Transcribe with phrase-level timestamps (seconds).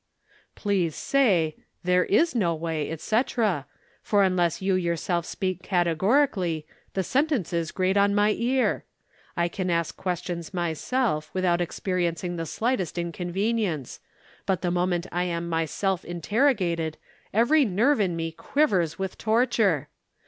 [0.55, 3.67] "Please say, 'There is no way, etc.,'
[4.01, 8.83] for unless you yourself speak categorically, the sentences grate upon my ear.
[9.37, 13.99] I can ask questions myself, without experiencing the slightest inconvenience,
[14.47, 16.97] but the moment I am myself interrogated,
[17.31, 19.87] every nerve in me quivers with torture.